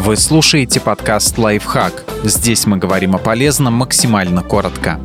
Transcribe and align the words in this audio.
Вы 0.00 0.16
слушаете 0.16 0.78
подкаст 0.78 1.36
«Лайфхак». 1.38 2.04
Здесь 2.22 2.66
мы 2.66 2.76
говорим 2.76 3.16
о 3.16 3.18
полезном 3.18 3.74
максимально 3.74 4.44
коротко. 4.44 5.00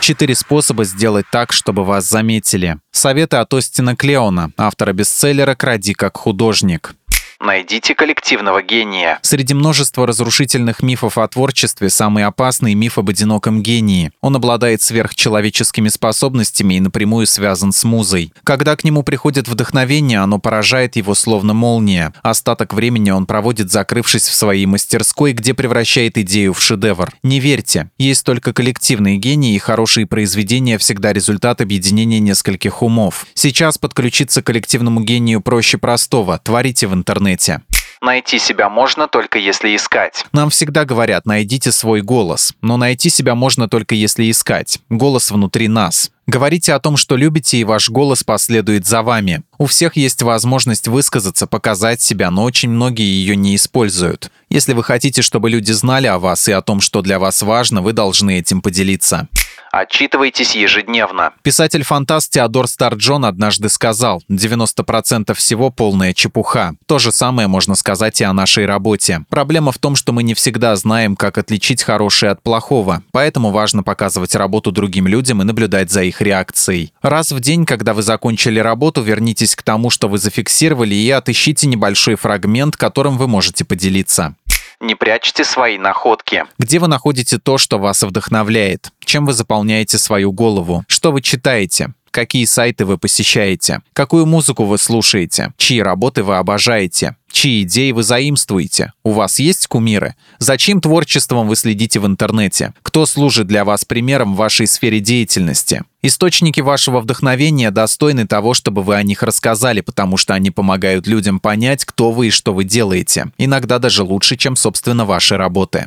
Четыре 0.00 0.34
способа 0.34 0.84
сделать 0.84 1.26
так, 1.30 1.52
чтобы 1.52 1.84
вас 1.84 2.08
заметили. 2.08 2.78
Советы 2.90 3.36
от 3.36 3.52
Остина 3.52 3.96
Клеона, 3.96 4.50
автора 4.56 4.94
бестселлера 4.94 5.54
«Кради 5.54 5.92
как 5.92 6.16
художник». 6.16 6.94
Найдите 7.42 7.94
коллективного 7.94 8.60
гения. 8.60 9.18
Среди 9.22 9.54
множества 9.54 10.06
разрушительных 10.06 10.82
мифов 10.82 11.16
о 11.16 11.26
творчестве 11.26 11.88
самый 11.88 12.22
опасный 12.24 12.74
миф 12.74 12.98
об 12.98 13.08
одиноком 13.08 13.62
гении. 13.62 14.12
Он 14.20 14.36
обладает 14.36 14.82
сверхчеловеческими 14.82 15.88
способностями 15.88 16.74
и 16.74 16.80
напрямую 16.80 17.26
связан 17.26 17.72
с 17.72 17.82
музой. 17.84 18.34
Когда 18.44 18.76
к 18.76 18.84
нему 18.84 19.02
приходит 19.02 19.48
вдохновение, 19.48 20.18
оно 20.18 20.38
поражает 20.38 20.96
его 20.96 21.14
словно 21.14 21.54
молния. 21.54 22.12
Остаток 22.22 22.74
времени 22.74 23.10
он 23.10 23.24
проводит, 23.24 23.72
закрывшись 23.72 24.28
в 24.28 24.34
своей 24.34 24.66
мастерской, 24.66 25.32
где 25.32 25.54
превращает 25.54 26.18
идею 26.18 26.52
в 26.52 26.60
шедевр. 26.60 27.10
Не 27.22 27.40
верьте, 27.40 27.88
есть 27.96 28.22
только 28.22 28.52
коллективные 28.52 29.16
гении, 29.16 29.54
и 29.54 29.58
хорошие 29.58 30.06
произведения 30.06 30.76
всегда 30.76 31.14
результат 31.14 31.62
объединения 31.62 32.20
нескольких 32.20 32.82
умов. 32.82 33.24
Сейчас 33.32 33.78
подключиться 33.78 34.42
к 34.42 34.46
коллективному 34.46 35.00
гению 35.00 35.40
проще 35.40 35.78
простого. 35.78 36.38
Творите 36.38 36.86
в 36.86 36.92
интернете 36.92 37.29
интернете. 37.30 37.60
Найти 38.02 38.38
себя 38.38 38.70
можно 38.70 39.08
только 39.08 39.38
если 39.38 39.76
искать. 39.76 40.24
Нам 40.32 40.48
всегда 40.48 40.86
говорят, 40.86 41.26
найдите 41.26 41.70
свой 41.70 42.00
голос. 42.00 42.54
Но 42.62 42.78
найти 42.78 43.10
себя 43.10 43.34
можно 43.34 43.68
только 43.68 43.94
если 43.94 44.30
искать. 44.30 44.78
Голос 44.88 45.30
внутри 45.30 45.68
нас. 45.68 46.10
Говорите 46.30 46.74
о 46.74 46.78
том, 46.78 46.96
что 46.96 47.16
любите, 47.16 47.58
и 47.58 47.64
ваш 47.64 47.90
голос 47.90 48.22
последует 48.22 48.86
за 48.86 49.02
вами. 49.02 49.42
У 49.58 49.66
всех 49.66 49.96
есть 49.96 50.22
возможность 50.22 50.86
высказаться, 50.86 51.48
показать 51.48 52.00
себя, 52.00 52.30
но 52.30 52.44
очень 52.44 52.70
многие 52.70 53.02
ее 53.02 53.34
не 53.34 53.56
используют. 53.56 54.30
Если 54.48 54.72
вы 54.72 54.84
хотите, 54.84 55.22
чтобы 55.22 55.50
люди 55.50 55.72
знали 55.72 56.06
о 56.06 56.20
вас 56.20 56.46
и 56.46 56.52
о 56.52 56.62
том, 56.62 56.80
что 56.80 57.02
для 57.02 57.18
вас 57.18 57.42
важно, 57.42 57.82
вы 57.82 57.92
должны 57.92 58.38
этим 58.38 58.62
поделиться. 58.62 59.26
Отчитывайтесь 59.72 60.56
ежедневно. 60.56 61.32
Писатель-фантаст 61.42 62.32
Теодор 62.32 62.66
Старджон 62.66 63.24
однажды 63.24 63.68
сказал, 63.68 64.20
90% 64.28 65.32
всего 65.34 65.70
полная 65.70 66.12
чепуха. 66.12 66.74
То 66.86 66.98
же 66.98 67.12
самое 67.12 67.46
можно 67.46 67.76
сказать 67.76 68.20
и 68.20 68.24
о 68.24 68.32
нашей 68.32 68.66
работе. 68.66 69.24
Проблема 69.28 69.70
в 69.70 69.78
том, 69.78 69.94
что 69.94 70.12
мы 70.12 70.24
не 70.24 70.34
всегда 70.34 70.74
знаем, 70.74 71.14
как 71.14 71.38
отличить 71.38 71.84
хорошее 71.84 72.32
от 72.32 72.42
плохого, 72.42 73.04
поэтому 73.12 73.50
важно 73.50 73.84
показывать 73.84 74.34
работу 74.34 74.72
другим 74.72 75.06
людям 75.06 75.40
и 75.40 75.44
наблюдать 75.44 75.92
за 75.92 76.02
их 76.02 76.19
реакцией. 76.20 76.92
Раз 77.02 77.32
в 77.32 77.40
день, 77.40 77.66
когда 77.66 77.94
вы 77.94 78.02
закончили 78.02 78.58
работу, 78.58 79.02
вернитесь 79.02 79.56
к 79.56 79.62
тому, 79.62 79.90
что 79.90 80.08
вы 80.08 80.18
зафиксировали, 80.18 80.94
и 80.94 81.10
отыщите 81.10 81.66
небольшой 81.66 82.16
фрагмент, 82.16 82.76
которым 82.76 83.18
вы 83.18 83.28
можете 83.28 83.64
поделиться. 83.64 84.34
Не 84.80 84.94
прячьте 84.94 85.44
свои 85.44 85.76
находки. 85.76 86.44
Где 86.58 86.78
вы 86.78 86.88
находите 86.88 87.38
то, 87.38 87.58
что 87.58 87.78
вас 87.78 88.02
вдохновляет? 88.02 88.90
Чем 89.04 89.26
вы 89.26 89.34
заполняете 89.34 89.98
свою 89.98 90.32
голову? 90.32 90.84
Что 90.88 91.12
вы 91.12 91.20
читаете? 91.20 91.92
Какие 92.10 92.44
сайты 92.44 92.84
вы 92.84 92.98
посещаете? 92.98 93.82
Какую 93.92 94.26
музыку 94.26 94.64
вы 94.64 94.78
слушаете? 94.78 95.52
Чьи 95.56 95.80
работы 95.80 96.24
вы 96.24 96.38
обожаете? 96.38 97.14
Чьи 97.30 97.62
идеи 97.62 97.92
вы 97.92 98.02
заимствуете? 98.02 98.92
У 99.04 99.12
вас 99.12 99.38
есть 99.38 99.68
кумиры? 99.68 100.16
Зачем 100.38 100.80
творчеством 100.80 101.46
вы 101.46 101.54
следите 101.54 102.00
в 102.00 102.06
интернете? 102.06 102.74
Кто 102.82 103.06
служит 103.06 103.46
для 103.46 103.64
вас 103.64 103.84
примером 103.84 104.34
в 104.34 104.38
вашей 104.38 104.66
сфере 104.66 104.98
деятельности? 104.98 105.82
Источники 106.02 106.60
вашего 106.60 107.00
вдохновения 107.00 107.70
достойны 107.70 108.26
того, 108.26 108.54
чтобы 108.54 108.82
вы 108.82 108.96
о 108.96 109.02
них 109.04 109.22
рассказали, 109.22 109.80
потому 109.80 110.16
что 110.16 110.34
они 110.34 110.50
помогают 110.50 111.06
людям 111.06 111.38
понять, 111.38 111.84
кто 111.84 112.10
вы 112.10 112.28
и 112.28 112.30
что 112.30 112.52
вы 112.52 112.64
делаете. 112.64 113.26
Иногда 113.38 113.78
даже 113.78 114.02
лучше, 114.02 114.36
чем, 114.36 114.56
собственно, 114.56 115.04
ваши 115.04 115.36
работы. 115.36 115.86